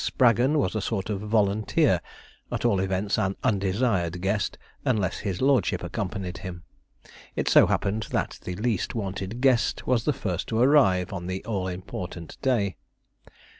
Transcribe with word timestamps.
Spraggon 0.03 0.57
was 0.57 0.73
a 0.73 0.81
sort 0.81 1.11
of 1.11 1.19
volunteer, 1.21 2.01
at 2.51 2.65
all 2.65 2.79
events 2.79 3.19
an 3.19 3.35
undesired 3.43 4.19
guest, 4.19 4.57
unless 4.83 5.19
his 5.19 5.43
lordship 5.43 5.83
accompanied 5.83 6.39
him. 6.39 6.63
It 7.35 7.47
so 7.47 7.67
happened 7.67 8.07
that 8.09 8.39
the 8.43 8.55
least 8.55 8.95
wanted 8.95 9.41
guest 9.41 9.85
was 9.85 10.05
the 10.05 10.11
first 10.13 10.47
to 10.47 10.59
arrive 10.59 11.13
on 11.13 11.27
the 11.27 11.45
all 11.45 11.67
important 11.67 12.41
day. 12.41 12.77